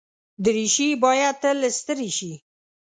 [0.43, 2.33] دریشي باید تل استری شي.